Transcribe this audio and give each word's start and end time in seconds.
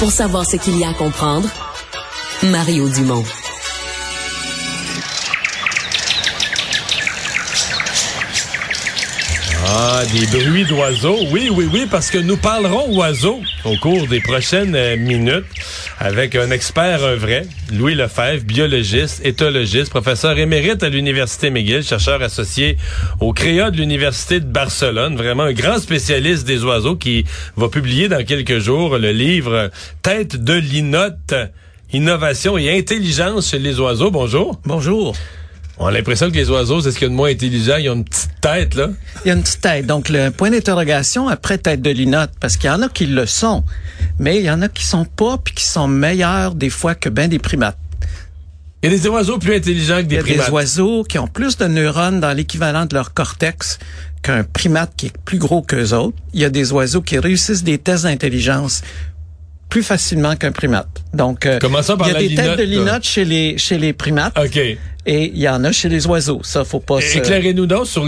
Pour 0.00 0.10
savoir 0.10 0.46
ce 0.46 0.56
qu'il 0.56 0.78
y 0.78 0.84
a 0.84 0.88
à 0.88 0.94
comprendre, 0.94 1.46
Mario 2.42 2.88
Dumont. 2.88 3.22
Ah, 9.66 10.02
des 10.10 10.26
bruits 10.26 10.64
d'oiseaux. 10.64 11.18
Oui, 11.30 11.50
oui, 11.52 11.68
oui, 11.70 11.86
parce 11.90 12.10
que 12.10 12.16
nous 12.16 12.38
parlerons 12.38 12.96
oiseaux 12.96 13.42
au 13.66 13.76
cours 13.76 14.08
des 14.08 14.20
prochaines 14.20 14.74
euh, 14.74 14.96
minutes 14.96 15.44
avec 16.00 16.34
un 16.34 16.50
expert, 16.50 17.04
un 17.04 17.14
vrai, 17.14 17.46
Louis 17.70 17.94
Lefebvre, 17.94 18.42
biologiste, 18.42 19.20
éthologiste, 19.22 19.90
professeur 19.90 20.38
émérite 20.38 20.82
à 20.82 20.88
l'Université 20.88 21.50
McGill, 21.50 21.82
chercheur 21.82 22.22
associé 22.22 22.78
au 23.20 23.34
CREA 23.34 23.70
de 23.70 23.76
l'Université 23.76 24.40
de 24.40 24.46
Barcelone, 24.46 25.16
vraiment 25.16 25.42
un 25.42 25.52
grand 25.52 25.78
spécialiste 25.78 26.46
des 26.46 26.64
oiseaux 26.64 26.96
qui 26.96 27.26
va 27.56 27.68
publier 27.68 28.08
dans 28.08 28.24
quelques 28.24 28.60
jours 28.60 28.96
le 28.96 29.12
livre 29.12 29.70
Tête 30.00 30.42
de 30.42 30.54
linotte, 30.54 31.34
innovation 31.92 32.56
et 32.56 32.74
intelligence 32.78 33.50
chez 33.50 33.58
les 33.58 33.78
oiseaux. 33.78 34.10
Bonjour. 34.10 34.58
Bonjour. 34.64 35.14
On 35.82 35.86
a 35.86 35.92
l'impression 35.92 36.30
que 36.30 36.36
les 36.36 36.50
oiseaux, 36.50 36.82
c'est 36.82 36.92
ce 36.92 36.98
qu'il 36.98 37.06
y 37.06 37.06
a 37.06 37.08
de 37.08 37.14
moins 37.14 37.30
intelligent. 37.30 37.76
Ils 37.78 37.88
ont 37.88 37.94
une 37.94 38.04
petite 38.04 38.38
tête, 38.42 38.74
là. 38.74 38.90
Il 39.24 39.28
y 39.28 39.30
a 39.30 39.34
une 39.34 39.42
petite 39.42 39.62
tête. 39.62 39.86
Donc, 39.86 40.10
le 40.10 40.28
point 40.28 40.50
d'interrogation 40.50 41.26
après 41.26 41.56
tête 41.56 41.80
de 41.80 41.88
linotte, 41.88 42.32
parce 42.38 42.58
qu'il 42.58 42.68
y 42.68 42.70
en 42.70 42.82
a 42.82 42.90
qui 42.90 43.06
le 43.06 43.24
sont, 43.24 43.64
mais 44.18 44.38
il 44.38 44.44
y 44.44 44.50
en 44.50 44.60
a 44.60 44.68
qui 44.68 44.84
sont 44.84 45.06
pas, 45.06 45.38
puis 45.42 45.54
qui 45.54 45.64
sont 45.64 45.88
meilleurs 45.88 46.54
des 46.54 46.68
fois 46.68 46.94
que 46.94 47.08
ben 47.08 47.30
des 47.30 47.38
primates. 47.38 47.78
Il 48.82 48.92
y 48.92 48.94
a 48.94 48.98
des 48.98 49.08
oiseaux 49.08 49.38
plus 49.38 49.54
intelligents 49.54 49.96
que 49.96 50.02
des 50.02 50.18
primates. 50.18 50.28
Il 50.28 50.36
y 50.36 50.40
a 50.42 50.44
des 50.44 50.52
oiseaux 50.52 51.02
qui 51.02 51.18
ont 51.18 51.28
plus 51.28 51.56
de 51.56 51.66
neurones 51.66 52.20
dans 52.20 52.36
l'équivalent 52.36 52.84
de 52.84 52.94
leur 52.94 53.14
cortex 53.14 53.78
qu'un 54.22 54.44
primate 54.44 54.92
qui 54.98 55.06
est 55.06 55.18
plus 55.24 55.38
gros 55.38 55.62
qu'eux 55.62 55.94
autres. 55.94 56.16
Il 56.34 56.40
y 56.40 56.44
a 56.44 56.50
des 56.50 56.72
oiseaux 56.72 57.00
qui 57.00 57.18
réussissent 57.18 57.64
des 57.64 57.78
tests 57.78 58.04
d'intelligence 58.04 58.82
plus 59.70 59.82
facilement 59.82 60.36
qu'un 60.36 60.52
primate. 60.52 60.88
Donc, 61.14 61.46
euh, 61.46 61.58
par 61.58 62.08
il 62.08 62.12
y 62.12 62.16
a 62.16 62.18
des 62.18 62.34
têtes 62.34 62.58
de 62.58 62.64
linotte 62.64 63.04
chez 63.04 63.24
les 63.24 63.56
chez 63.56 63.78
les 63.78 63.94
primates. 63.94 64.36
OK. 64.38 64.60
Et 65.06 65.32
il 65.34 65.40
y 65.40 65.48
en 65.48 65.64
a 65.64 65.72
chez 65.72 65.88
les 65.88 66.06
oiseaux. 66.06 66.40
Ça, 66.42 66.64
faut 66.64 66.80
pas 66.80 67.00
se... 67.00 67.18
Éclairez-nous 67.18 67.66
donc 67.66 67.86
sur, 67.86 68.04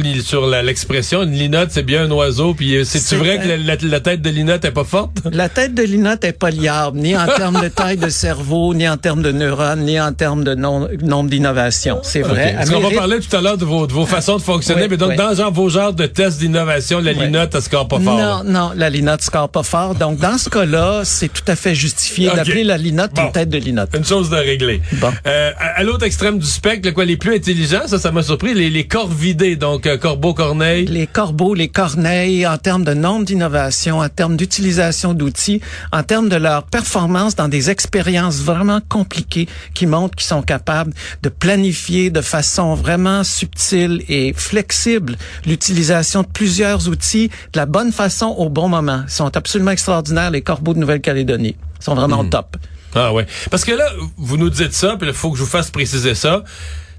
l'expression 0.46 1.22
une 1.22 1.32
linotte, 1.32 1.70
c'est 1.70 1.82
bien 1.82 2.04
un 2.04 2.10
oiseau. 2.10 2.54
Puis 2.54 2.76
euh, 2.76 2.84
c'est 2.84 3.16
vrai 3.16 3.38
que 3.38 3.48
la, 3.48 3.76
la, 3.80 4.00
tête 4.00 4.20
de 4.20 4.30
linotte 4.30 4.64
est 4.64 4.72
pas 4.72 4.84
forte? 4.84 5.18
La 5.32 5.48
tête 5.48 5.74
de 5.74 5.82
linotte 5.82 6.24
est 6.24 6.32
pas 6.32 6.50
liable, 6.50 6.98
ni 6.98 7.16
en 7.16 7.26
termes 7.26 7.60
de 7.60 7.68
taille 7.68 7.96
de 7.96 8.08
cerveau, 8.08 8.74
ni 8.74 8.88
en 8.88 8.96
termes 8.96 9.22
de 9.22 9.32
neurones, 9.32 9.80
ni 9.80 10.00
en 10.00 10.12
termes 10.12 10.44
de 10.44 10.54
nombre 10.54 11.28
d'innovation. 11.28 12.00
C'est 12.02 12.20
vrai. 12.20 12.48
Okay. 12.48 12.56
Parce 12.56 12.70
qu'on 12.70 12.80
va 12.80 12.90
parler 12.90 13.20
tout 13.20 13.34
à 13.34 13.40
l'heure 13.40 13.56
de 13.56 13.64
vos, 13.64 13.86
de 13.86 13.92
vos 13.92 14.06
façons 14.06 14.36
de 14.36 14.42
fonctionner? 14.42 14.88
mais 14.88 14.96
donc, 14.96 15.16
dans 15.16 15.34
genre, 15.34 15.52
vos 15.52 15.68
genres 15.68 15.92
de 15.92 16.06
tests 16.06 16.38
d'innovation, 16.38 17.00
la 17.00 17.12
linotte, 17.12 17.54
elle 17.54 17.62
score 17.62 17.88
pas 17.88 18.00
fort. 18.00 18.18
Non, 18.18 18.44
non, 18.44 18.72
la 18.76 18.90
linotte 18.90 19.22
score 19.22 19.48
pas 19.48 19.62
fort. 19.62 19.94
Donc, 19.94 20.18
dans 20.18 20.38
ce 20.38 20.48
cas-là, 20.50 21.02
c'est 21.04 21.32
tout 21.32 21.44
à 21.46 21.56
fait 21.56 21.74
justifié 21.74 22.30
d'appeler 22.30 22.64
la 22.64 22.76
linotte 22.76 23.12
une 23.18 23.32
tête 23.32 23.48
de 23.48 23.58
linotte. 23.58 23.90
Une 23.96 24.04
chose 24.04 24.30
de 24.30 24.36
régler. 24.36 24.82
Bon. 24.92 25.10
Euh, 25.26 25.52
à, 25.58 25.80
à 25.80 25.82
l'autre 25.82 26.04
extrême 26.04 26.38
du 26.38 26.46
spectre, 26.46 26.91
quoi, 26.92 27.04
les 27.04 27.16
plus 27.16 27.34
intelligents? 27.36 27.86
Ça, 27.86 27.98
ça 27.98 28.10
m'a 28.12 28.22
surpris. 28.22 28.54
Les, 28.54 28.70
les 28.70 28.86
corvidés, 28.86 29.56
donc 29.56 29.86
euh, 29.86 29.96
corbeaux, 29.96 30.34
corneilles. 30.34 30.86
Les 30.86 31.06
corbeaux, 31.06 31.54
les 31.54 31.68
corneilles, 31.68 32.46
en 32.46 32.58
termes 32.58 32.84
de 32.84 32.94
nombre 32.94 33.24
d'innovations, 33.24 33.98
en 34.00 34.08
termes 34.08 34.36
d'utilisation 34.36 35.14
d'outils, 35.14 35.60
en 35.92 36.02
termes 36.02 36.28
de 36.28 36.36
leur 36.36 36.64
performance 36.64 37.34
dans 37.36 37.48
des 37.48 37.70
expériences 37.70 38.36
vraiment 38.42 38.80
compliquées 38.88 39.48
qui 39.74 39.86
montrent 39.86 40.16
qu'ils 40.16 40.26
sont 40.26 40.42
capables 40.42 40.92
de 41.22 41.28
planifier 41.28 42.10
de 42.10 42.20
façon 42.20 42.74
vraiment 42.74 43.24
subtile 43.24 44.02
et 44.08 44.32
flexible 44.34 45.16
l'utilisation 45.46 46.22
de 46.22 46.28
plusieurs 46.28 46.88
outils 46.88 47.28
de 47.52 47.58
la 47.58 47.66
bonne 47.66 47.92
façon 47.92 48.26
au 48.26 48.48
bon 48.48 48.68
moment. 48.68 49.02
Ils 49.06 49.10
sont 49.12 49.36
absolument 49.36 49.70
extraordinaires, 49.72 50.30
les 50.30 50.42
corbeaux 50.42 50.74
de 50.74 50.78
Nouvelle-Calédonie. 50.78 51.56
Ils 51.80 51.84
sont 51.84 51.94
vraiment 51.94 52.22
Mhm. 52.22 52.30
top. 52.30 52.56
Ah 52.94 53.12
ouais. 53.12 53.26
Parce 53.50 53.64
que 53.64 53.72
là, 53.72 53.90
vous 54.16 54.36
nous 54.36 54.50
dites 54.50 54.72
ça, 54.72 54.96
puis 54.98 55.08
il 55.08 55.14
faut 55.14 55.30
que 55.30 55.38
je 55.38 55.42
vous 55.42 55.48
fasse 55.48 55.70
préciser 55.70 56.14
ça. 56.14 56.44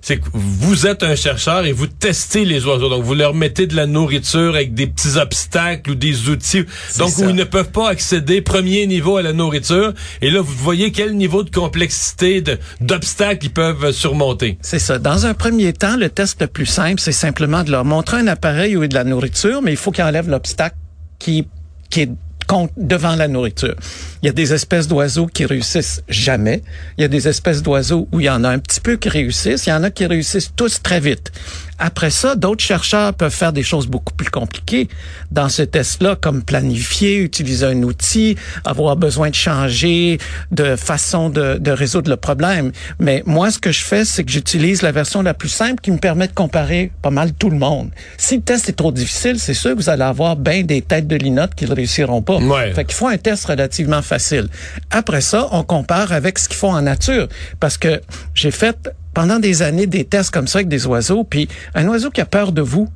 C'est 0.06 0.18
que 0.18 0.26
vous 0.34 0.86
êtes 0.86 1.02
un 1.02 1.16
chercheur 1.16 1.66
et 1.66 1.72
vous 1.72 1.88
testez 1.88 2.44
les 2.44 2.66
oiseaux. 2.66 2.90
Donc, 2.90 3.06
vous 3.06 3.14
leur 3.14 3.34
mettez 3.34 3.68
de 3.68 3.76
la 3.78 3.86
nourriture 3.86 4.54
avec 4.54 4.74
des 4.74 4.86
petits 4.86 5.18
obstacles 5.18 5.92
ou 5.92 5.96
des 5.96 6.28
outils. 6.28 6.66
Donc, 6.98 7.10
ça. 7.10 7.26
où 7.26 7.30
ils 7.30 7.36
ne 7.36 7.46
peuvent 7.46 7.72
pas 7.72 7.88
accéder 7.88 8.42
premier 8.42 8.86
niveau 8.86 9.16
à 9.16 9.22
la 9.22 9.32
nourriture. 9.32 9.94
Et 10.22 10.30
là, 10.30 10.42
vous 10.42 10.54
voyez 10.56 10.92
quel 10.92 11.16
niveau 11.16 11.44
de 11.44 11.50
complexité, 11.50 12.44
d'obstacles 12.82 13.46
ils 13.46 13.54
peuvent 13.54 13.94
surmonter. 13.94 14.58
C'est 14.62 14.78
ça. 14.78 15.00
Dans 15.00 15.26
un 15.26 15.34
premier 15.34 15.72
temps, 15.72 15.96
le 15.96 16.10
test 16.10 16.42
le 16.42 16.48
plus 16.48 16.66
simple, 16.66 17.00
c'est 17.00 17.14
simplement 17.14 17.64
de 17.64 17.72
leur 17.72 17.86
montrer 17.86 18.18
un 18.18 18.28
appareil 18.28 18.76
où 18.76 18.80
il 18.80 18.84
y 18.84 18.86
a 18.86 18.88
de 18.90 18.96
la 18.96 19.06
nourriture, 19.06 19.62
mais 19.62 19.72
il 19.72 19.78
faut 19.78 19.92
qu'ils 19.92 20.04
enlèvent 20.04 20.30
l'obstacle 20.30 20.76
qui, 21.18 21.48
qui 21.90 22.02
est 22.02 22.10
devant 22.78 23.16
la 23.16 23.28
nourriture. 23.28 23.76
Il 24.22 24.28
y 24.28 24.30
a 24.30 24.34
des 24.34 24.54
espèces 24.54 24.88
d'oiseaux 24.88 25.28
qui 25.28 25.46
réussissent 25.46 26.04
jamais. 26.08 26.62
Il 26.98 27.02
y 27.02 27.06
a 27.06 27.08
des 27.08 27.28
espèces 27.28 27.62
d'oiseaux 27.62 28.08
où 28.12 28.20
il 28.20 28.26
y 28.26 28.30
en 28.30 28.44
a 28.44 28.50
un 28.50 28.60
petit 28.60 28.80
peu 28.80 28.96
qui 28.96 29.10
réussissent. 29.10 29.66
Il 29.66 29.70
y 29.70 29.74
en 29.74 29.84
a 29.84 29.92
qui 29.92 30.06
réussissent 30.06 30.52
tous 30.56 30.82
très 30.82 31.00
vite. 31.00 31.32
Après 31.86 32.12
ça, 32.12 32.36
d'autres 32.38 32.64
chercheurs 32.64 33.14
peuvent 33.14 33.30
faire 33.30 33.52
des 33.52 33.62
choses 33.62 33.88
beaucoup 33.88 34.14
plus 34.14 34.30
compliquées 34.30 34.88
dans 35.32 35.50
ce 35.50 35.64
test-là, 35.64 36.16
comme 36.16 36.42
planifier, 36.42 37.18
utiliser 37.18 37.66
un 37.66 37.84
outil, 37.84 38.38
avoir 38.64 38.96
besoin 38.96 39.30
de 39.30 39.36
changer 39.36 40.18
de 40.52 40.78
façon 40.78 41.30
de, 41.30 41.58
de 41.58 41.72
résoudre 41.72 42.10
le 42.10 42.16
problème. 42.16 42.72
Mais 43.00 43.22
moi, 43.26 43.52
ce 43.52 43.60
que 43.60 43.74
je 43.74 43.84
fais, 43.84 44.06
c'est 44.06 44.24
que 44.24 44.32
j'utilise 44.32 44.82
la 44.82 44.94
version 44.94 45.22
la 45.22 45.34
plus 45.34 45.50
simple 45.50 45.82
qui 45.82 45.92
me 45.92 45.98
permet 45.98 46.30
de 46.30 46.34
comparer 46.34 46.90
pas 47.02 47.10
mal 47.10 47.34
tout 47.34 47.50
le 47.50 47.58
monde. 47.58 47.90
Si 48.18 48.38
le 48.38 48.44
test 48.44 48.70
est 48.70 48.78
trop 48.78 48.94
difficile, 48.94 49.38
c'est 49.38 49.54
sûr 49.54 49.72
que 49.72 49.76
vous 49.76 49.90
allez 49.90 50.04
avoir 50.04 50.38
bien 50.38 50.64
des 50.64 50.82
têtes 50.82 51.08
de 51.08 51.18
linotte 51.18 51.54
qui 51.54 51.66
ne 51.66 51.76
réussiront 51.76 52.22
pas. 52.22 52.38
Ouais. 52.38 52.74
Fait 52.74 52.86
qu'il 52.86 52.96
faut 52.96 53.10
un 53.10 53.18
test 53.18 53.44
relativement 53.44 54.02
facile. 54.02 54.48
Après 54.90 55.20
ça, 55.20 55.50
on 55.52 55.64
compare 55.64 56.14
avec 56.14 56.40
ce 56.40 56.48
qu'ils 56.48 56.56
font 56.56 56.74
en 56.74 56.82
nature. 56.82 57.28
Parce 57.60 57.78
que 57.78 58.00
j'ai 58.36 58.52
fait 58.52 58.78
pendant 59.14 59.40
des 59.40 59.62
années 59.62 59.88
des 59.88 60.06
tests 60.06 60.32
comme 60.32 60.48
ça 60.48 60.60
avec 60.60 60.68
des 60.68 60.86
oiseaux, 60.88 61.24
puis 61.24 61.48
un 61.76 61.88
oiseau 61.88 62.10
qui 62.10 62.22
a 62.22 62.26
peur 62.26 62.52
de 62.52 62.62
vous 62.62 62.88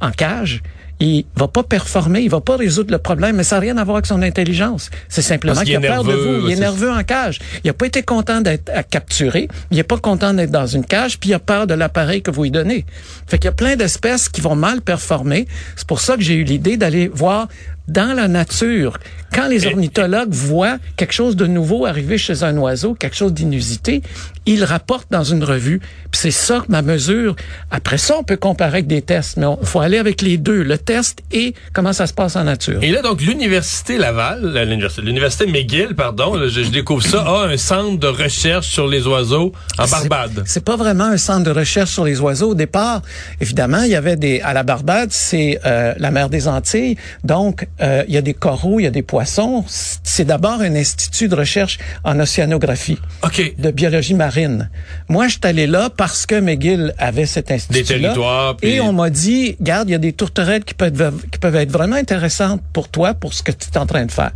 en 0.00 0.10
cage, 0.10 0.62
il 1.02 1.24
va 1.36 1.48
pas 1.48 1.64
performer, 1.64 2.20
il 2.20 2.30
va 2.30 2.40
pas 2.40 2.56
résoudre 2.56 2.92
le 2.92 2.98
problème, 2.98 3.36
mais 3.36 3.42
ça 3.42 3.56
n'a 3.56 3.60
rien 3.60 3.76
à 3.76 3.84
voir 3.84 3.96
avec 3.96 4.06
son 4.06 4.22
intelligence. 4.22 4.88
C'est 5.08 5.22
simplement 5.22 5.60
qu'il 5.62 5.74
a 5.74 5.80
peur 5.80 6.04
de 6.04 6.12
vous. 6.12 6.46
Il 6.46 6.52
est 6.52 6.60
nerveux 6.60 6.90
en 6.90 7.02
cage. 7.02 7.40
Il 7.64 7.70
a 7.70 7.72
pas 7.72 7.86
été 7.86 8.02
content 8.02 8.40
d'être 8.40 8.70
à 8.72 8.84
capturer. 8.84 9.48
Il 9.72 9.78
est 9.78 9.84
pas 9.84 9.98
content 9.98 10.32
d'être 10.32 10.52
dans 10.52 10.66
une 10.66 10.84
cage, 10.84 11.18
puis 11.18 11.30
il 11.30 11.34
a 11.34 11.40
peur 11.40 11.66
de 11.66 11.74
l'appareil 11.74 12.22
que 12.22 12.30
vous 12.30 12.44
lui 12.44 12.50
donnez. 12.52 12.86
Fait 13.26 13.38
qu'il 13.38 13.46
y 13.46 13.48
a 13.48 13.52
plein 13.52 13.74
d'espèces 13.74 14.28
qui 14.28 14.40
vont 14.40 14.54
mal 14.54 14.80
performer. 14.80 15.48
C'est 15.74 15.88
pour 15.88 16.00
ça 16.00 16.16
que 16.16 16.22
j'ai 16.22 16.34
eu 16.34 16.44
l'idée 16.44 16.76
d'aller 16.76 17.08
voir 17.12 17.48
dans 17.88 18.14
la 18.14 18.28
nature, 18.28 18.98
quand 19.34 19.48
les 19.48 19.66
ornithologues 19.66 20.32
voient 20.32 20.78
quelque 20.96 21.12
chose 21.12 21.36
de 21.36 21.46
nouveau 21.46 21.86
arriver 21.86 22.18
chez 22.18 22.42
un 22.42 22.56
oiseau, 22.58 22.94
quelque 22.94 23.16
chose 23.16 23.32
d'inusité, 23.32 24.02
ils 24.46 24.64
rapportent 24.64 25.10
dans 25.10 25.24
une 25.24 25.44
revue. 25.44 25.80
C'est 26.12 26.30
ça 26.30 26.60
que 26.60 26.70
ma 26.70 26.82
mesure. 26.82 27.34
Après 27.70 27.98
ça, 27.98 28.16
on 28.18 28.24
peut 28.24 28.36
comparer 28.36 28.72
avec 28.72 28.86
des 28.86 29.02
tests, 29.02 29.36
mais 29.36 29.46
il 29.60 29.66
faut 29.66 29.80
aller 29.80 29.98
avec 29.98 30.20
les 30.20 30.36
deux, 30.36 30.62
le 30.62 30.78
test 30.78 31.20
et 31.32 31.54
comment 31.72 31.92
ça 31.92 32.06
se 32.06 32.12
passe 32.12 32.36
en 32.36 32.44
nature. 32.44 32.82
Et 32.82 32.90
là, 32.90 33.02
donc, 33.02 33.22
l'Université 33.22 33.98
Laval, 33.98 34.44
euh, 34.44 34.64
l'Université, 35.02 35.46
McGill, 35.46 35.94
pardon, 35.94 36.34
là, 36.34 36.48
je, 36.48 36.62
je 36.64 36.70
découvre 36.70 37.02
ça, 37.02 37.22
a 37.22 37.46
un 37.46 37.56
centre 37.56 37.98
de 37.98 38.06
recherche 38.06 38.68
sur 38.68 38.86
les 38.86 39.06
oiseaux 39.06 39.52
en 39.78 39.86
Barbade. 39.86 40.42
C'est 40.46 40.64
pas 40.64 40.76
vraiment 40.76 41.04
un 41.04 41.16
centre 41.16 41.44
de 41.44 41.50
recherche 41.50 41.90
sur 41.90 42.04
les 42.04 42.20
oiseaux. 42.20 42.50
Au 42.50 42.54
départ, 42.54 43.02
évidemment, 43.40 43.82
il 43.82 43.90
y 43.90 43.96
avait 43.96 44.16
des 44.16 44.40
à 44.40 44.52
la 44.52 44.62
Barbade, 44.62 45.10
c'est 45.12 45.60
euh, 45.64 45.94
la 45.96 46.10
mer 46.10 46.28
des 46.28 46.48
Antilles, 46.48 46.96
donc 47.24 47.66
euh, 47.80 48.04
il 48.06 48.14
y 48.14 48.16
a 48.16 48.22
des 48.22 48.34
coraux, 48.34 48.78
il 48.80 48.84
y 48.84 48.86
a 48.86 48.90
des 48.90 49.02
poissons. 49.02 49.64
C'est 49.68 50.24
d'abord 50.24 50.60
un 50.60 50.74
institut 50.76 51.28
de 51.28 51.34
recherche 51.34 51.78
en 52.04 52.18
océanographie, 52.20 52.98
OK. 53.22 53.54
de 53.58 53.70
biologie 53.70 54.14
marine. 54.14 54.70
Moi, 55.08 55.26
je 55.28 55.32
suis 55.32 55.40
allé 55.44 55.66
là 55.66 55.90
parce 55.90 56.26
que 56.26 56.38
McGill 56.40 56.94
avait 56.98 57.26
cet 57.26 57.50
institut 57.50 57.84
territoires, 57.84 58.56
puis- 58.56 58.70
et 58.72 58.80
on 58.80 58.92
m'a 58.92 59.10
dit, 59.10 59.56
garde, 59.60 59.88
il 59.88 59.92
y 59.92 59.94
a 59.94 59.98
des 59.98 60.12
tourterelles 60.12 60.64
qui 60.64 60.74
peuvent 60.74 61.12
qui 61.30 61.38
peuvent 61.38 61.56
être 61.56 61.70
vraiment 61.72 61.96
intéressantes 61.96 62.60
pour 62.72 62.88
toi 62.88 63.14
pour 63.14 63.32
ce 63.34 63.42
que 63.42 63.52
tu 63.52 63.68
es 63.74 63.78
en 63.78 63.86
train 63.86 64.04
de 64.04 64.12
faire. 64.12 64.32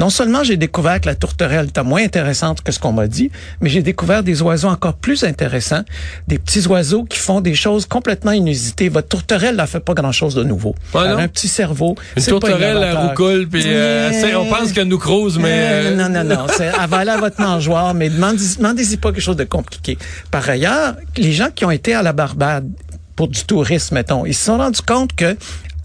Non 0.00 0.10
seulement 0.10 0.42
j'ai 0.42 0.56
découvert 0.56 1.00
que 1.00 1.06
la 1.06 1.14
tourterelle 1.14 1.66
était 1.68 1.82
moins 1.84 2.02
intéressante 2.02 2.62
que 2.62 2.72
ce 2.72 2.80
qu'on 2.80 2.92
m'a 2.92 3.06
dit, 3.06 3.30
mais 3.60 3.68
j'ai 3.70 3.80
découvert 3.82 4.24
des 4.24 4.42
oiseaux 4.42 4.68
encore 4.68 4.94
plus 4.94 5.22
intéressants, 5.22 5.84
des 6.26 6.38
petits 6.38 6.66
oiseaux 6.66 7.04
qui 7.04 7.18
font 7.18 7.40
des 7.40 7.54
choses 7.54 7.86
complètement 7.86 8.32
inusitées. 8.32 8.88
Votre 8.88 9.06
tourterelle 9.08 9.54
n'a 9.54 9.66
fait 9.68 9.78
pas 9.80 9.94
grand-chose 9.94 10.34
de 10.34 10.42
nouveau. 10.42 10.74
Ouais, 10.94 11.02
Elle 11.04 11.10
non? 11.12 11.18
a 11.18 11.22
un 11.22 11.28
petit 11.28 11.46
cerveau. 11.46 11.94
Une 12.16 12.24
pas 12.24 12.30
tourterelle 12.30 12.76
à 12.78 12.90
innovateur. 12.90 13.08
roucoule, 13.10 13.48
puis 13.48 13.62
euh, 13.66 14.10
Mais- 14.10 14.34
on 14.34 14.46
pense 14.46 14.72
qu'elle 14.72 14.88
nous 14.88 14.98
crouse, 14.98 15.38
mais... 15.38 15.50
euh, 15.52 15.94
non, 15.96 16.08
non, 16.08 16.24
non. 16.24 16.46
C'est 16.56 16.68
avaler 16.68 17.12
à 17.12 17.18
votre 17.18 17.40
mangeoire, 17.40 17.94
mais 17.94 18.10
demandez- 18.10 18.56
demandez-y 18.56 18.96
pas 18.96 19.12
quelque 19.12 19.22
chose 19.22 19.36
de 19.36 19.44
compliqué. 19.44 19.96
Par 20.32 20.48
ailleurs, 20.48 20.94
les 21.16 21.32
gens 21.32 21.50
qui 21.54 21.64
ont 21.64 21.70
été 21.70 21.94
à 21.94 22.02
la 22.02 22.12
Barbade 22.12 22.68
pour 23.14 23.28
du 23.28 23.44
tourisme, 23.44 23.94
mettons, 23.94 24.26
ils 24.26 24.34
se 24.34 24.46
sont 24.46 24.58
rendus 24.58 24.82
compte 24.82 25.14
que 25.14 25.36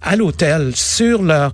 à 0.01 0.15
l'hôtel, 0.15 0.71
sur 0.75 1.21
leur 1.21 1.51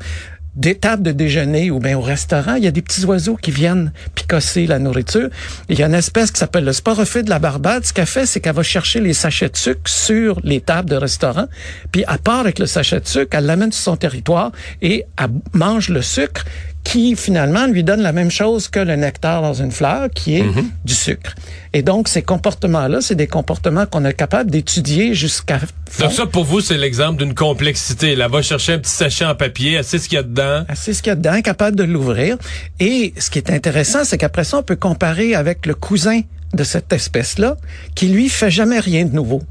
des 0.56 0.75
tables 0.75 1.04
de 1.04 1.12
déjeuner 1.12 1.72
ou 1.72 1.80
bien 1.80 1.98
au 1.98 2.02
restaurant, 2.02 2.56
il 2.56 2.63
y 2.63 2.68
a 2.68 2.72
des 2.72 2.81
petits 2.81 3.04
oiseaux 3.06 3.36
qui 3.36 3.52
viennent 3.52 3.92
picosser 4.16 4.68
la 4.68 4.80
nourriture. 4.80 5.30
Il 5.69 5.78
y 5.78 5.84
a 5.84 5.88
une 5.88 5.94
espèce 5.94 6.31
qui 6.31 6.40
s'appelle 6.40 6.66
le 6.66 6.74
sporophyte 6.74 7.25
de 7.25 7.30
la 7.30 7.40
Barbade. 7.40 7.86
Ce 7.86 7.94
qu'elle 7.94 8.06
fait, 8.06 8.25
c'est 8.25 8.40
qu'elle 8.40 8.56
va 8.56 8.63
chercher 8.63 9.02
les 9.02 9.13
sachets 9.13 9.50
de 9.50 9.57
sucre 9.57 9.90
sur 9.90 10.40
les 10.44 10.62
tables 10.62 10.90
de 10.90 10.96
restaurant, 10.96 11.48
puis 11.92 12.06
elle 12.07 12.18
part 12.19 12.40
avec 12.40 12.60
le 12.60 12.66
sachet 12.66 13.00
de 13.00 13.07
sucre, 13.07 13.38
elle 13.38 13.46
l'amène 13.46 13.72
sur 13.72 13.84
son 13.84 13.98
territoire 13.98 14.52
et 14.81 15.06
elle 15.18 15.30
mange 15.54 15.90
le 15.90 16.02
sucre 16.02 16.46
qui 16.95 17.18
finalement 17.18 17.68
lui 17.68 17.83
donne 17.83 18.00
la 18.01 18.13
même 18.13 18.31
chose 18.31 18.69
que 18.69 18.80
le 18.80 18.95
nectar 18.95 19.42
dans 19.42 19.53
une 19.53 19.71
fleur, 19.74 20.07
qui 20.15 20.38
est 20.38 20.44
Mhm. 20.44 20.69
du 20.86 20.94
sucre. 20.94 21.36
Et 21.74 21.81
donc, 21.81 22.07
ces 22.07 22.21
comportements-là, 22.21 23.01
c'est 23.01 23.15
des 23.15 23.27
comportements 23.27 23.86
qu'on 23.86 24.06
est 24.06 24.13
capable 24.13 24.50
d'étudier 24.50 25.13
jusqu'à. 25.13 25.59
Donc 26.00 26.13
ça, 26.13 26.25
pour 26.25 26.45
vous, 26.45 26.62
c'est 26.62 26.77
l'exemple 26.77 27.21
d'une 27.21 27.33
complexité. 27.33 28.15
Là, 28.15 28.30
va 28.30 28.42
chercher 28.42 28.71
un 28.75 28.80
petit 28.80 28.94
sachet 28.94 29.25
en 29.25 29.36
papier, 29.36 29.83
sait 29.83 29.97
ce 30.00 30.07
qu'il 30.07 30.15
y 30.15 30.19
a 30.19 30.24
dedans. 30.24 30.63
C'est 30.74 30.94
ce 30.94 31.03
qu'il 31.03 31.09
y 31.09 31.12
a 31.12 31.15
dedans, 31.18 31.42
capable 31.42 31.75
de 31.75 31.83
l'ouvrir. 31.83 32.38
Et 32.80 33.13
ce 33.19 33.30
qui 33.30 33.39
est 33.39 33.50
intéressant, 33.51 34.06
c'est 34.06 34.18
qu'après 34.18 34.45
ça, 34.45 34.59
on 34.59 34.63
peut 34.63 34.77
comparer 34.77 35.36
avec 35.36 35.65
le 35.65 35.74
cousin 35.75 36.21
de 36.53 36.63
cette 36.63 36.94
espèce-là, 36.94 37.57
qui 37.94 38.07
lui 38.07 38.30
fait 38.30 38.51
jamais 38.51 38.80
rien 38.80 39.03
de 39.03 39.13
nouveau. 39.13 39.44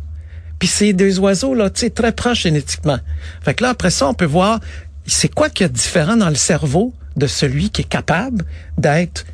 Puis 0.58 0.69
c'est 0.69 0.94
des 0.94 1.19
oiseaux 1.19 1.52
là, 1.55 1.69
tu 1.69 1.81
sais, 1.81 1.90
très 1.90 2.12
proches 2.12 2.43
génétiquement. 2.44 2.99
Fait 3.43 3.52
que 3.52 3.64
là, 3.64 3.70
après 3.70 3.90
ça, 3.90 4.08
on 4.08 4.14
peut 4.14 4.25
voir 4.25 4.61
c'est 5.06 5.33
quoi 5.33 5.49
qu'il 5.51 5.65
y 5.65 5.67
a 5.67 5.69
de 5.69 5.75
différent 5.75 6.17
dans 6.17 6.29
le 6.29 6.35
cerveau 6.35 6.93
de 7.17 7.27
celui 7.27 7.71
qui 7.71 7.83
est 7.83 7.89
capable 7.89 8.45
d'être 8.79 9.25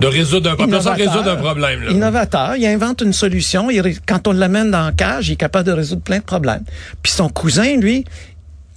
De 0.00 0.06
résoudre 0.06 0.50
un 0.50 0.54
problème. 0.56 0.80
Innovateur. 0.80 0.96
résoudre 0.96 1.30
un 1.30 1.36
problème. 1.36 1.82
Là. 1.82 1.90
Innovateur, 1.92 2.56
il 2.56 2.66
invente 2.66 3.00
une 3.02 3.12
solution. 3.12 3.70
Il 3.70 4.00
quand 4.06 4.26
on 4.26 4.32
l'amène 4.32 4.70
dans 4.70 4.86
la 4.86 4.92
cage, 4.92 5.28
il 5.28 5.32
est 5.32 5.36
capable 5.36 5.66
de 5.66 5.72
résoudre 5.72 6.02
plein 6.02 6.18
de 6.18 6.24
problèmes. 6.24 6.64
Puis 7.02 7.12
son 7.12 7.28
cousin, 7.28 7.76
lui, 7.76 8.04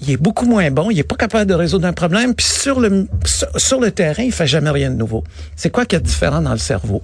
il 0.01 0.12
est 0.12 0.18
beaucoup 0.18 0.45
moins 0.45 0.69
bon. 0.71 0.92
Il 0.92 1.00
est 1.00 1.03
pas 1.03 1.15
capable 1.15 1.50
de 1.50 1.53
résoudre 1.53 1.88
un 1.88 1.94
problème. 1.94 2.36
Puis 2.36 2.45
sur 2.45 2.80
le 2.80 3.07
sur, 3.24 3.47
sur 3.56 3.80
le 3.80 3.92
terrain, 3.92 4.24
il 4.24 4.31
fait 4.31 4.47
jamais 4.47 4.69
rien 4.69 4.89
de 4.89 4.95
nouveau. 4.95 5.24
C'est 5.56 5.69
quoi 5.69 5.86
qui 5.86 5.95
est 5.95 6.01
différent 6.01 6.42
dans 6.42 6.51
le 6.51 6.57
cerveau? 6.57 7.01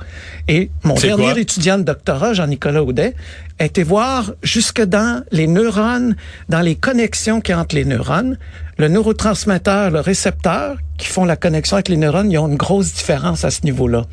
Et 0.48 0.70
mon 0.84 0.96
dernier 0.96 1.40
étudiant 1.40 1.78
de 1.78 1.84
doctorat, 1.84 2.34
Jean-Nicolas 2.34 2.84
Audet, 2.84 3.16
a 3.60 3.66
été 3.66 3.84
voir 3.84 4.34
jusque 4.44 4.82
dans 4.82 5.24
les 5.32 5.48
neurones, 5.48 6.16
dans 6.50 6.62
les 6.62 6.76
connexions 6.76 7.42
a 7.50 7.58
entre 7.58 7.76
les 7.76 7.86
neurones. 7.86 8.38
Le 8.78 8.88
neurotransmetteur, 8.88 9.92
le 9.92 10.00
récepteur, 10.00 10.78
qui 10.98 11.08
font 11.08 11.26
la 11.26 11.36
connexion 11.36 11.76
avec 11.76 11.90
les 11.90 11.98
neurones, 11.98 12.32
ils 12.32 12.38
ont 12.38 12.48
une 12.48 12.58
grosse 12.58 12.94
différence 12.94 13.46
à 13.46 13.52
ce 13.52 13.62
niveau-là. 13.64 14.06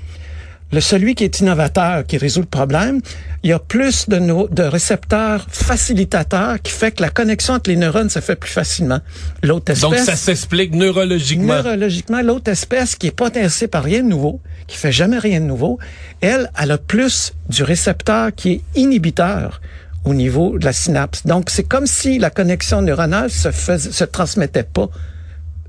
Le 0.70 0.80
celui 0.80 1.14
qui 1.14 1.24
est 1.24 1.40
innovateur, 1.40 2.04
qui 2.06 2.18
résout 2.18 2.40
le 2.40 2.46
problème, 2.46 3.00
il 3.42 3.50
y 3.50 3.52
a 3.54 3.58
plus 3.58 4.06
de, 4.08 4.62
récepteurs 4.62 5.46
facilitateurs 5.50 6.60
qui 6.60 6.72
fait 6.72 6.92
que 6.92 7.02
la 7.02 7.08
connexion 7.08 7.54
entre 7.54 7.70
les 7.70 7.76
neurones 7.76 8.10
se 8.10 8.20
fait 8.20 8.36
plus 8.36 8.50
facilement. 8.50 9.00
L'autre 9.42 9.72
espèce, 9.72 9.90
Donc 9.90 9.98
ça 9.98 10.16
s'explique 10.16 10.74
neurologiquement. 10.74 11.54
neurologiquement, 11.54 12.20
l'autre 12.20 12.50
espèce 12.50 12.96
qui 12.96 13.06
est 13.06 13.16
pas 13.16 13.28
intéressée 13.28 13.66
par 13.66 13.82
rien 13.82 14.02
de 14.02 14.08
nouveau, 14.08 14.40
qui 14.66 14.76
fait 14.76 14.92
jamais 14.92 15.18
rien 15.18 15.40
de 15.40 15.46
nouveau, 15.46 15.78
elle, 16.20 16.50
elle 16.60 16.70
a 16.70 16.78
plus 16.78 17.32
du 17.48 17.62
récepteur 17.62 18.34
qui 18.34 18.52
est 18.52 18.62
inhibiteur 18.74 19.62
au 20.04 20.12
niveau 20.12 20.58
de 20.58 20.64
la 20.66 20.74
synapse. 20.74 21.24
Donc 21.26 21.48
c'est 21.48 21.64
comme 21.64 21.86
si 21.86 22.18
la 22.18 22.28
connexion 22.28 22.82
neuronale 22.82 23.30
se 23.30 23.50
faisait, 23.50 23.90
se 23.90 24.04
transmettait 24.04 24.64
pas 24.64 24.90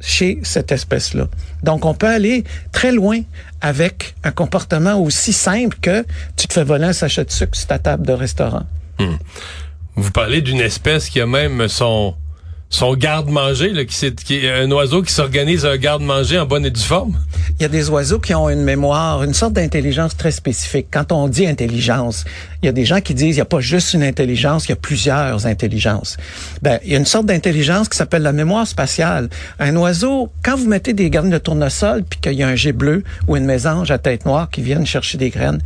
chez 0.02 0.40
cette 0.44 0.72
espèce-là. 0.72 1.28
Donc, 1.64 1.86
on 1.86 1.94
peut 1.94 2.08
aller 2.08 2.44
très 2.72 2.92
loin 2.92 3.20
avec 3.62 4.16
un 4.24 4.32
comportement 4.32 5.02
aussi 5.02 5.34
simple 5.34 5.78
que 5.82 6.06
tu 6.38 6.48
te 6.48 6.54
fais 6.54 6.64
voler 6.64 6.86
un 6.86 6.94
sachet 6.94 7.26
de 7.26 7.32
sucre 7.32 7.58
sur 7.58 7.68
ta 7.68 7.80
table 7.80 8.06
de 8.06 8.14
restaurant. 8.14 8.64
Vous 9.96 10.12
parlez 10.12 10.42
d'une 10.42 10.62
espèce 10.62 11.10
qui 11.10 11.20
a 11.20 11.26
même 11.26 11.68
son 11.68 12.16
garde-manger, 12.96 13.74
est 13.76 14.52
un 14.52 14.72
oiseau 14.72 15.02
qui 15.02 15.12
s'organise 15.12 15.66
un 15.66 15.78
garde-manger 15.78 16.40
en 16.40 16.46
bonne 16.46 16.66
et 16.66 16.72
due 16.72 16.80
forme? 16.80 17.20
Il 17.60 17.64
y 17.64 17.66
a 17.66 17.70
des 17.70 17.90
oiseaux 17.90 18.20
qui 18.20 18.34
ont 18.34 18.50
une 18.50 18.64
mémoire, 18.64 19.22
une 19.22 19.34
sorte 19.34 19.52
d'intelligence 19.52 20.16
très 20.16 20.32
spécifique. 20.32 20.88
Quand 20.92 21.12
on 21.12 21.28
dit 21.28 21.46
intelligence, 21.46 22.24
il 22.64 22.68
y 22.68 22.70
a 22.70 22.72
des 22.72 22.86
gens 22.86 23.02
qui 23.02 23.14
disent 23.14 23.36
il 23.36 23.40
n'y 23.40 23.42
a 23.42 23.46
pas 23.46 23.60
juste 23.60 23.94
une 23.94 24.04
intelligence, 24.04 24.66
il 24.66 24.70
y 24.70 24.72
a 24.72 24.78
plusieurs 24.78 25.46
intelligences. 25.46 26.16
Ben, 26.62 26.80
il 26.86 26.92
y 26.92 26.96
a 26.96 26.98
une 26.98 27.06
sorte 27.06 27.26
d'intelligence 27.26 27.90
qui 27.90 27.98
s'appelle 27.98 28.22
la 28.22 28.32
mémoire 28.32 28.66
spatiale. 28.66 29.28
Un 29.60 29.76
oiseau, 29.76 30.32
quand 30.42 30.56
vous 30.56 30.70
mettez 30.70 30.94
des 30.94 31.10
graines 31.10 31.30
de 31.30 31.38
tournesol 31.38 32.04
puis 32.10 32.22
qu'il 32.22 32.34
y 32.34 32.44
a 32.44 32.48
un 32.48 32.56
jet 32.56 32.72
bleu 32.72 33.04
ou 33.28 33.36
une 33.36 33.46
mésange 33.46 33.92
à 33.92 33.98
tête 33.98 34.26
noire 34.26 34.50
qui 34.50 34.62
viennent 34.62 34.86
chercher 34.86 35.18
des 35.18 35.30
graines, 35.30 35.60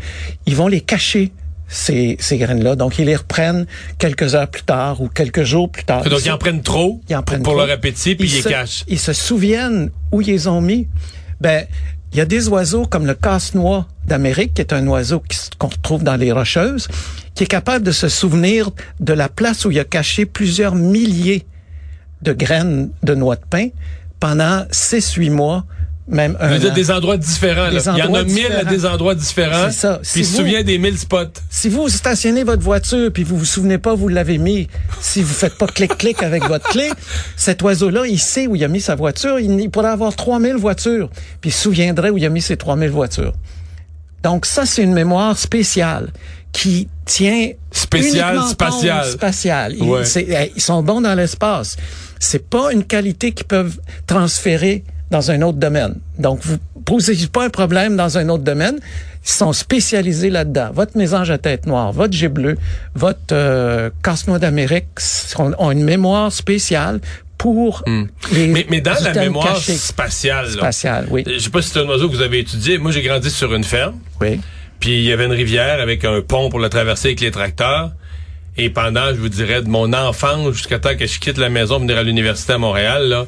ils 0.47 0.55
vont 0.55 0.67
les 0.67 0.81
cacher 0.81 1.31
ces, 1.67 2.17
ces 2.19 2.37
graines-là. 2.37 2.75
Donc, 2.75 2.97
ils 2.99 3.05
les 3.05 3.15
reprennent 3.15 3.65
quelques 3.99 4.33
heures 4.35 4.47
plus 4.47 4.63
tard 4.63 4.99
ou 5.01 5.09
quelques 5.09 5.43
jours 5.43 5.69
plus 5.69 5.83
tard. 5.83 6.03
Donc 6.03 6.25
ils 6.25 6.31
en 6.31 6.37
prennent 6.37 6.61
trop 6.61 7.01
Ils 7.09 7.15
en 7.15 7.23
prennent 7.23 7.43
pour 7.43 7.53
trop. 7.53 7.65
leur 7.65 7.71
appétit, 7.71 8.15
puis 8.15 8.27
ils 8.27 8.35
les 8.35 8.41
se, 8.41 8.49
cachent. 8.49 8.83
Ils 8.87 8.99
se 8.99 9.13
souviennent 9.13 9.91
où 10.11 10.21
ils 10.21 10.27
les 10.27 10.47
ont 10.47 10.61
mis. 10.61 10.87
Ben, 11.43 11.65
il 12.13 12.19
y 12.19 12.21
a 12.21 12.25
des 12.25 12.47
oiseaux 12.47 12.85
comme 12.85 13.05
le 13.05 13.15
casse-noix 13.15 13.85
d'Amérique, 14.05 14.53
qui 14.53 14.61
est 14.61 14.71
un 14.71 14.87
oiseau 14.87 15.21
qu'on 15.59 15.67
retrouve 15.67 16.01
dans 16.01 16.15
les 16.15 16.31
rocheuses, 16.31 16.87
qui 17.35 17.43
est 17.43 17.47
capable 17.47 17.83
de 17.83 17.91
se 17.91 18.07
souvenir 18.07 18.69
de 19.01 19.11
la 19.11 19.27
place 19.27 19.65
où 19.65 19.71
il 19.71 19.77
a 19.77 19.83
caché 19.83 20.25
plusieurs 20.25 20.73
milliers 20.73 21.45
de 22.21 22.31
graines 22.31 22.91
de 23.03 23.13
noix 23.13 23.35
de 23.35 23.43
pain 23.49 23.67
pendant 24.21 24.63
6-8 24.71 25.31
mois, 25.31 25.65
même 26.07 26.35
un 26.41 26.50
Vous 26.57 26.65
an. 26.65 26.67
êtes 26.69 26.73
des 26.73 26.91
endroits 26.91 27.17
différents. 27.17 27.69
là. 27.69 27.79
Il 27.94 27.97
y 27.97 28.01
en 28.03 28.13
a 28.13 28.23
mille 28.23 28.51
à 28.51 28.65
des 28.65 28.85
endroits 28.85 29.15
différents. 29.15 29.69
C'est 29.71 29.79
ça. 29.79 30.00
Puis 30.01 30.09
Si 30.11 30.19
il 30.19 30.25
se 30.25 30.38
souvient 30.38 30.63
des 30.63 30.77
mille 30.77 30.97
spots. 30.97 31.39
Si 31.50 31.69
vous 31.69 31.88
stationnez 31.88 32.44
votre 32.44 32.61
voiture 32.61 33.11
puis 33.13 33.23
vous 33.23 33.38
vous 33.38 33.45
souvenez 33.45 33.77
pas 33.77 33.95
vous 33.95 34.09
l'avez 34.09 34.38
mis, 34.38 34.67
si 35.00 35.21
vous 35.21 35.33
faites 35.33 35.57
pas 35.57 35.67
clic-clic 35.67 36.21
avec 36.21 36.44
votre 36.47 36.67
clé, 36.69 36.89
cet 37.38 37.61
oiseau-là, 37.61 38.05
il 38.05 38.19
sait 38.19 38.47
où 38.47 38.55
il 38.55 38.63
a 38.63 38.67
mis 38.67 38.81
sa 38.81 38.95
voiture. 38.95 39.39
Il, 39.39 39.59
il 39.59 39.69
pourrait 39.69 39.89
avoir 39.89 40.13
3000 40.15 40.55
voitures, 40.55 41.09
puis 41.41 41.50
il 41.50 41.53
se 41.53 41.61
souviendrait 41.61 42.09
où 42.09 42.17
il 42.17 42.25
a 42.25 42.29
mis 42.29 42.41
ses 42.41 42.57
3000 42.57 42.89
voitures. 42.89 43.33
Donc 44.23 44.45
ça, 44.45 44.65
c'est 44.65 44.83
une 44.83 44.94
mémoire 44.94 45.38
spéciale 45.38 46.11
qui 46.51 46.88
tient 47.05 47.50
spatiale. 47.71 48.38
compte 48.38 48.50
spatiale. 48.50 49.73
Ils, 49.75 49.83
Ouais. 49.83 50.03
eh, 50.17 50.51
ils 50.55 50.61
sont 50.61 50.83
bons 50.83 51.01
dans 51.01 51.15
l'espace. 51.15 51.75
C'est 52.19 52.47
pas 52.47 52.71
une 52.71 52.83
qualité 52.83 53.31
qu'ils 53.31 53.47
peuvent 53.47 53.79
transférer 54.07 54.83
dans 55.13 55.30
un 55.31 55.42
autre 55.44 55.60
domaine. 55.60 55.95
Donc, 56.18 56.39
vous 56.42 56.57
posez 56.86 57.15
pas 57.27 57.45
un 57.45 57.50
problème 57.50 57.95
dans 57.95 58.18
un 58.18 58.27
autre 58.30 58.44
domaine. 58.44 58.80
Ils 59.25 59.30
sont 59.31 59.54
spécialisés 59.54 60.31
là-dedans. 60.31 60.71
Votre 60.74 60.98
mésange 60.98 61.30
à 61.30 61.38
tête 61.38 61.65
noire, 61.68 61.94
votre 61.94 62.13
jet 62.13 62.27
bleu, 62.30 62.57
votre 62.95 63.19
euh, 63.31 63.89
casse-noix 64.04 64.39
d'Amérique 64.39 64.88
ont 65.38 65.71
une 65.71 65.83
mémoire 65.83 66.31
spéciale 66.31 67.00
pour 67.38 67.83
les 67.86 67.92
Hmm. 67.92 68.07
Mais, 68.54 68.65
mais 68.69 68.81
dans 68.81 68.95
la 69.04 69.13
mémoire 69.13 69.54
cachés. 69.54 69.75
spatiale, 69.75 70.45
là, 70.45 70.51
spatiale, 70.51 71.07
oui. 71.12 71.24
je 71.27 71.38
sais 71.38 71.50
pas 71.50 71.62
si 71.62 71.69
c'est 71.69 71.80
un 71.80 71.88
oiseau 71.88 72.10
que 72.10 72.15
vous 72.15 72.21
avez 72.21 72.39
étudié. 72.39 72.77
Moi, 72.80 72.92
j'ai 72.92 73.01
grandi 73.04 73.30
sur 73.30 73.54
une 73.54 73.63
ferme. 73.63 73.95
oui. 74.21 74.39
Puis 74.80 74.98
il 74.98 75.04
y 75.04 75.13
avait 75.13 75.25
une 75.25 75.31
rivière 75.31 75.80
avec 75.80 76.04
un 76.04 76.19
pont 76.21 76.50
pour 76.50 76.60
la 76.60 76.68
traverser 76.68 77.10
avec 77.10 77.21
les 77.21 77.31
tracteurs. 77.31 77.92
Et 78.57 78.69
pendant, 78.69 79.07
je 79.10 79.19
vous 79.19 79.30
dirais, 79.30 79.62
de 79.62 79.69
mon 79.69 79.94
enfance 79.94 80.51
jusqu'à 80.54 80.77
temps 80.77 80.95
que 81.00 81.06
je 81.07 81.19
quitte 81.19 81.38
la 81.38 81.48
maison 81.50 81.75
pour 81.75 81.81
venir 81.83 81.98
à 81.98 82.04
l'université 82.04 82.51
à 82.54 82.57
Montréal, 82.57 83.07
là, 83.07 83.25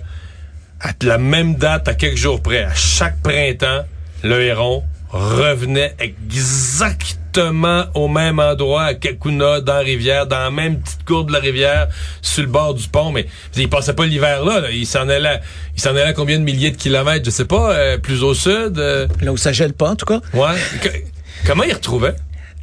à 0.81 0.91
la 1.03 1.17
même 1.17 1.55
date, 1.55 1.87
à 1.87 1.93
quelques 1.93 2.17
jours 2.17 2.41
près, 2.41 2.63
à 2.63 2.73
chaque 2.75 3.21
printemps, 3.21 3.83
le 4.23 4.41
héron 4.41 4.83
revenait 5.09 5.95
exactement 5.99 7.85
au 7.93 8.07
même 8.07 8.39
endroit 8.39 8.83
à 8.85 8.93
Kakuna, 8.93 9.61
dans 9.61 9.73
la 9.73 9.79
rivière, 9.79 10.27
dans 10.27 10.39
la 10.39 10.51
même 10.51 10.79
petite 10.79 11.05
cour 11.05 11.23
de 11.25 11.31
la 11.33 11.39
rivière, 11.39 11.87
sur 12.21 12.43
le 12.43 12.49
bord 12.49 12.73
du 12.73 12.87
pont. 12.87 13.11
Mais 13.11 13.25
il 13.55 13.69
passait 13.69 13.93
pas 13.93 14.05
l'hiver 14.05 14.43
là, 14.43 14.59
là. 14.61 14.71
Il 14.71 14.85
s'en 14.85 15.07
allait, 15.09 15.39
il 15.75 15.81
s'en 15.81 15.91
allait 15.91 16.01
à 16.03 16.13
combien 16.13 16.37
de 16.39 16.43
milliers 16.43 16.71
de 16.71 16.77
kilomètres, 16.77 17.25
je 17.25 17.29
sais 17.31 17.45
pas, 17.45 17.71
euh, 17.73 17.97
plus 17.97 18.23
au 18.23 18.33
sud. 18.33 18.77
euh, 18.77 19.07
Là 19.21 19.31
où 19.31 19.37
ça 19.37 19.51
gèle 19.53 19.73
pas, 19.73 19.89
en 19.91 19.95
tout 19.95 20.05
cas. 20.05 20.19
Ouais. 20.33 20.55
Que- 20.81 20.89
comment 21.47 21.63
il 21.63 21.73
retrouvait? 21.73 22.15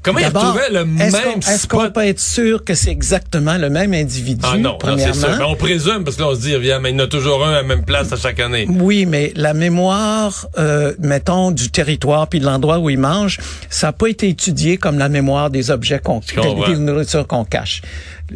Comment 0.03 0.19
il 0.19 0.27
retrouvait 0.27 0.71
le 0.71 0.81
est-ce 1.01 1.17
même 1.17 1.23
qu'on- 1.35 1.41
Est-ce 1.41 1.67
qu'on 1.69 1.81
spot? 1.81 1.93
peut 1.95 2.05
être 2.07 2.19
sûr 2.21 2.65
que 2.65 2.75
c'est 2.75 2.91
exactement 2.91 3.57
le 3.57 3.71
même 3.71 3.95
individu, 3.95 4.41
Ah 4.45 4.57
non, 4.57 4.63
non 4.63 4.73
c'est 4.81 4.87
premièrement? 4.87 5.15
sûr. 5.15 5.37
Mais 5.39 5.45
on 5.45 5.55
présume, 5.55 6.05
parce 6.05 6.17
que 6.17 6.23
là, 6.23 6.29
on 6.31 6.35
se 6.35 6.41
dit, 6.41 6.57
viens, 6.59 6.81
mais 6.81 6.91
il 6.91 6.99
y 6.99 7.01
en 7.01 7.05
a 7.05 7.07
toujours 7.07 7.45
un 7.47 7.51
à 7.51 7.55
la 7.57 7.63
même 7.63 7.85
place 7.85 8.13
à 8.13 8.17
chaque 8.17 8.41
année. 8.41 8.67
Oui, 8.69 9.07
mais 9.07 9.33
la 9.37 9.55
mémoire, 9.55 10.49
euh, 10.59 10.93
mettons, 10.99 11.51
du 11.53 11.71
territoire 11.71 12.27
puis 12.29 12.41
de 12.41 12.45
l'endroit 12.47 12.79
où 12.79 12.91
il 12.91 12.99
mange, 12.99 13.39
ça 13.71 13.89
n'a 13.89 13.93
pas 13.93 14.09
été 14.09 14.29
étudié 14.29 14.77
comme 14.77 14.99
la 14.99 15.09
mémoire 15.09 15.51
des 15.51 15.71
objets 15.71 16.01
qu'on, 16.01 16.21
des, 16.21 16.77
nourritures 16.77 17.27
qu'on 17.27 17.45
cache. 17.45 17.83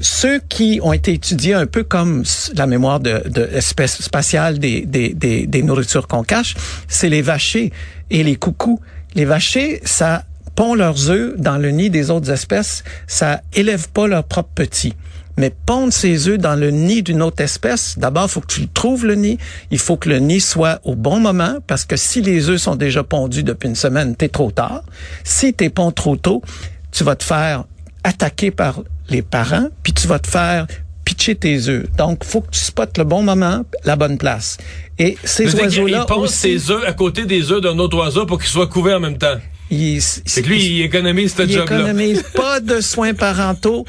Ceux 0.00 0.40
qui 0.48 0.78
ont 0.82 0.92
été 0.92 1.14
étudiés 1.14 1.54
un 1.54 1.66
peu 1.66 1.82
comme 1.82 2.22
la 2.54 2.66
mémoire 2.66 3.00
de, 3.00 3.22
de 3.28 3.48
espèce 3.54 4.02
spatiale 4.02 4.58
des, 4.58 4.82
des, 4.82 5.14
des, 5.14 5.46
des 5.46 5.62
nourritures 5.62 6.06
qu'on 6.06 6.22
cache, 6.22 6.54
c'est 6.86 7.08
les 7.08 7.22
vachers 7.22 7.72
et 8.10 8.22
les 8.22 8.36
coucous. 8.36 8.80
Les 9.14 9.24
vachers, 9.24 9.80
ça 9.84 10.22
pond 10.56 10.74
leurs 10.74 11.10
œufs 11.10 11.34
dans 11.36 11.58
le 11.58 11.70
nid 11.70 11.90
des 11.90 12.10
autres 12.10 12.30
espèces, 12.30 12.82
ça 13.06 13.42
élève 13.52 13.88
pas 13.90 14.08
leurs 14.08 14.24
propres 14.24 14.54
petits. 14.54 14.94
Mais 15.38 15.50
pondre 15.66 15.92
ses 15.92 16.28
œufs 16.28 16.38
dans 16.38 16.56
le 16.56 16.70
nid 16.70 17.02
d'une 17.02 17.20
autre 17.20 17.42
espèce, 17.42 17.98
d'abord, 17.98 18.24
il 18.24 18.30
faut 18.30 18.40
que 18.40 18.46
tu 18.46 18.62
le 18.62 18.68
trouves 18.72 19.04
le 19.04 19.16
nid. 19.16 19.36
Il 19.70 19.78
faut 19.78 19.98
que 19.98 20.08
le 20.08 20.18
nid 20.18 20.40
soit 20.40 20.80
au 20.84 20.94
bon 20.94 21.20
moment, 21.20 21.58
parce 21.66 21.84
que 21.84 21.96
si 21.96 22.22
les 22.22 22.48
œufs 22.48 22.60
sont 22.60 22.74
déjà 22.74 23.04
pondus 23.04 23.42
depuis 23.42 23.68
une 23.68 23.76
semaine, 23.76 24.16
t'es 24.16 24.28
trop 24.28 24.50
tard. 24.50 24.82
Si 25.24 25.52
t'es 25.52 25.68
pond 25.68 25.92
trop 25.92 26.16
tôt, 26.16 26.42
tu 26.90 27.04
vas 27.04 27.16
te 27.16 27.24
faire 27.24 27.64
attaquer 28.02 28.50
par 28.50 28.80
les 29.10 29.20
parents, 29.20 29.68
puis 29.82 29.92
tu 29.92 30.08
vas 30.08 30.18
te 30.18 30.26
faire 30.26 30.66
pitcher 31.04 31.34
tes 31.34 31.68
œufs. 31.68 31.84
Donc, 31.98 32.24
faut 32.24 32.40
que 32.40 32.50
tu 32.50 32.60
spottes 32.60 32.96
le 32.96 33.04
bon 33.04 33.22
moment, 33.22 33.62
la 33.84 33.96
bonne 33.96 34.16
place. 34.16 34.56
Et 34.98 35.18
ces 35.22 35.54
oiseaux-là 35.54 36.00
il 36.00 36.06
pose 36.06 36.30
aussi, 36.30 36.58
ses 36.58 36.70
œufs 36.70 36.84
à 36.86 36.94
côté 36.94 37.26
des 37.26 37.52
œufs 37.52 37.60
d'un 37.60 37.78
autre 37.78 37.98
oiseau 37.98 38.24
pour 38.24 38.38
qu'ils 38.38 38.48
soient 38.48 38.66
couverts 38.66 38.96
en 38.96 39.00
même 39.00 39.18
temps. 39.18 39.36
Ils- 39.70 40.00
C'est 40.02 40.42
que 40.42 40.48
lui, 40.48 40.64
il 40.64 40.82
économise 40.82 41.34
ce 41.34 41.42
il 41.42 41.52
job-là. 41.52 41.78
économise 41.80 42.22
pas 42.34 42.60
de 42.60 42.80
soins 42.80 43.14
parentaux, 43.14 43.84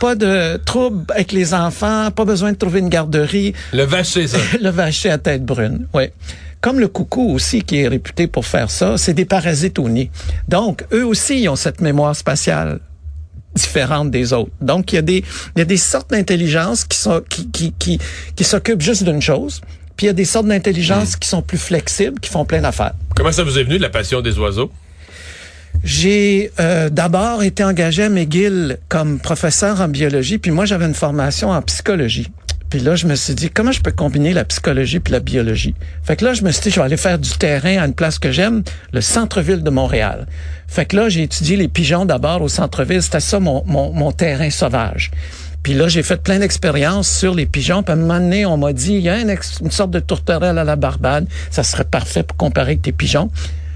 pas 0.00 0.14
de 0.14 0.56
troubles 0.64 1.04
avec 1.14 1.32
les 1.32 1.54
enfants, 1.54 2.10
pas 2.10 2.24
besoin 2.24 2.52
de 2.52 2.56
trouver 2.56 2.80
une 2.80 2.88
garderie. 2.88 3.52
Le 3.72 3.84
vacher, 3.84 4.26
ça. 4.28 4.38
le 4.60 4.70
vacher 4.70 5.10
à 5.10 5.18
tête 5.18 5.44
brune, 5.44 5.86
oui. 5.94 6.04
comme 6.60 6.80
le 6.80 6.88
coucou 6.88 7.32
aussi 7.32 7.62
qui 7.62 7.78
est 7.80 7.88
réputé 7.88 8.26
pour 8.26 8.44
faire 8.46 8.70
ça, 8.70 8.96
c'est 8.98 9.14
des 9.14 9.24
parasites 9.24 9.78
au 9.78 9.88
nid. 9.88 10.10
Donc, 10.48 10.84
eux 10.92 11.04
aussi, 11.06 11.40
ils 11.42 11.48
ont 11.48 11.56
cette 11.56 11.80
mémoire 11.80 12.14
spatiale 12.16 12.80
différente 13.54 14.10
des 14.10 14.32
autres. 14.32 14.50
Donc, 14.60 14.92
il 14.92 14.96
y 14.96 14.98
a 14.98 15.02
des, 15.02 15.24
il 15.56 15.58
y 15.58 15.62
a 15.62 15.64
des 15.64 15.76
sortes 15.76 16.10
d'intelligence 16.10 16.84
qui 16.84 16.96
sont, 16.98 17.20
qui, 17.28 17.48
qui, 17.50 17.72
qui, 17.72 17.98
qui 18.36 18.44
s'occupent 18.44 18.82
juste 18.82 19.02
d'une 19.04 19.20
chose. 19.22 19.60
Puis 19.96 20.06
il 20.06 20.08
y 20.08 20.10
a 20.10 20.14
des 20.14 20.24
sortes 20.24 20.46
d'intelligence 20.46 21.16
qui 21.16 21.28
sont 21.28 21.42
plus 21.42 21.58
flexibles, 21.58 22.20
qui 22.20 22.30
font 22.30 22.44
plein 22.44 22.60
d'affaires. 22.62 22.92
Comment 23.16 23.32
ça 23.32 23.42
vous 23.42 23.58
est 23.58 23.64
venu 23.64 23.76
la 23.78 23.90
passion 23.90 24.20
des 24.22 24.38
oiseaux? 24.38 24.70
J'ai 25.82 26.50
euh, 26.60 26.90
d'abord 26.90 27.42
été 27.42 27.64
engagé 27.64 28.04
à 28.04 28.08
McGill 28.08 28.78
comme 28.88 29.18
professeur 29.18 29.80
en 29.80 29.88
biologie, 29.88 30.38
puis 30.38 30.50
moi 30.50 30.66
j'avais 30.66 30.86
une 30.86 30.94
formation 30.94 31.50
en 31.50 31.62
psychologie. 31.62 32.28
Puis 32.68 32.78
là, 32.78 32.94
je 32.94 33.08
me 33.08 33.16
suis 33.16 33.34
dit, 33.34 33.50
comment 33.50 33.72
je 33.72 33.80
peux 33.80 33.90
combiner 33.90 34.32
la 34.32 34.44
psychologie 34.44 35.00
puis 35.00 35.12
la 35.12 35.18
biologie? 35.18 35.74
Fait 36.04 36.14
que 36.14 36.24
là, 36.24 36.34
je 36.34 36.42
me 36.42 36.52
suis 36.52 36.62
dit, 36.62 36.70
je 36.70 36.76
vais 36.76 36.86
aller 36.86 36.96
faire 36.96 37.18
du 37.18 37.30
terrain 37.30 37.78
à 37.78 37.86
une 37.86 37.94
place 37.94 38.20
que 38.20 38.30
j'aime, 38.30 38.62
le 38.92 39.00
centre-ville 39.00 39.64
de 39.64 39.70
Montréal. 39.70 40.28
Fait 40.68 40.86
que 40.86 40.94
là, 40.94 41.08
j'ai 41.08 41.24
étudié 41.24 41.56
les 41.56 41.66
pigeons 41.66 42.04
d'abord 42.04 42.42
au 42.42 42.48
centre-ville. 42.48 43.02
C'était 43.02 43.18
ça 43.18 43.40
mon, 43.40 43.64
mon, 43.66 43.92
mon 43.92 44.12
terrain 44.12 44.50
sauvage. 44.50 45.10
Puis 45.64 45.74
là, 45.74 45.88
j'ai 45.88 46.04
fait 46.04 46.22
plein 46.22 46.38
d'expériences 46.38 47.10
sur 47.10 47.34
les 47.34 47.46
pigeons. 47.46 47.82
Puis 47.82 47.90
à 47.90 47.96
un 47.96 47.98
moment 47.98 48.20
donné, 48.20 48.46
on 48.46 48.56
m'a 48.56 48.72
dit, 48.72 48.94
il 48.94 49.00
y 49.00 49.08
a 49.08 49.18
une, 49.18 49.34
une 49.62 49.70
sorte 49.72 49.90
de 49.90 49.98
tourterelle 49.98 50.56
à 50.56 50.64
la 50.64 50.76
barbade. 50.76 51.26
Ça 51.50 51.64
serait 51.64 51.84
parfait 51.84 52.22
pour 52.22 52.36
comparer 52.36 52.72
avec 52.72 52.82
tes 52.82 52.92
pigeons. 52.92 53.32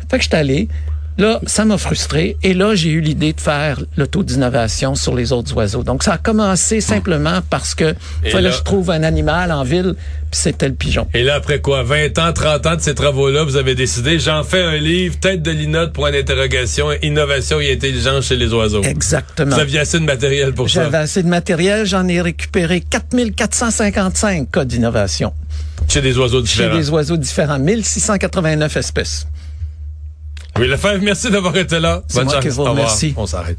Fait 0.09 0.19
que 0.19 0.23
je 0.23 0.29
suis 0.29 0.37
allé. 0.37 0.69
Là, 1.17 1.41
ça 1.47 1.65
m'a 1.65 1.79
frustré. 1.79 2.37
Et 2.43 2.55
là, 2.55 2.75
j'ai 2.75 2.91
eu 2.91 3.01
l'idée 3.01 3.33
de 3.33 3.41
faire 3.41 3.81
le 3.97 4.07
taux 4.09 4.25
d'innovation 4.25 4.97
sur 4.97 5.15
les 5.15 5.31
autres 5.33 5.55
oiseaux. 5.57 5.85
Donc, 5.85 6.03
ça 6.03 6.15
a 6.15 6.19
commencé 6.19 6.81
simplement 6.81 7.41
parce 7.51 7.75
que 7.77 7.95
fallait 8.33 8.51
que 8.51 8.57
je 8.57 8.63
trouve 8.63 8.91
un 8.91 9.05
animal 9.05 9.53
en 9.53 9.63
ville, 9.63 9.95
puis 10.31 10.41
c'était 10.41 10.69
le 10.69 10.75
pigeon. 10.75 11.07
Et 11.15 11.23
là, 11.23 11.37
après 11.37 11.61
quoi, 11.61 11.85
20 11.85 12.19
ans, 12.19 12.33
30 12.33 12.67
ans 12.67 12.77
de 12.77 12.81
ces 12.81 12.95
travaux-là, 12.95 13.45
vous 13.45 13.57
avez 13.57 13.77
décidé, 13.77 14.19
j'en 14.19 14.43
fais 14.43 14.63
un 14.63 14.77
livre, 14.77 15.17
tête 15.21 15.43
de 15.43 15.53
linotte, 15.53 15.93
point 15.93 16.11
d'interrogation, 16.11 16.89
innovation 17.03 17.61
et 17.61 17.73
intelligence 17.73 18.27
chez 18.27 18.37
les 18.37 18.53
oiseaux. 18.53 18.83
Exactement. 18.83 19.55
Vous 19.55 19.63
aviez 19.63 19.79
assez 19.79 20.01
de 20.01 20.05
matériel 20.05 20.53
pour 20.53 20.69
ça? 20.69 20.83
J'avais 20.83 20.99
assez 20.99 21.23
de 21.23 21.29
matériel. 21.29 21.87
J'en 21.87 22.09
ai 22.09 22.21
récupéré 22.21 22.81
4455 22.81 24.51
cas 24.51 24.65
d'innovation. 24.65 25.33
Chez 25.89 26.01
des 26.01 26.19
oiseaux 26.19 26.41
différents? 26.41 26.73
Chez 26.73 26.79
des 26.79 26.91
oiseaux 26.91 27.17
différents. 27.17 27.59
1689 27.59 28.77
espèces. 28.77 29.29
Oui, 30.59 30.69
Lefebvre, 30.69 31.03
merci 31.03 31.31
d'avoir 31.31 31.57
été 31.57 31.81
là. 31.81 32.03
C'est 32.09 32.25
moi 32.25 32.41
qui 32.41 32.49
vous 32.49 32.65
remercie. 32.65 33.15
On 33.17 33.27
s'arrête. 33.27 33.59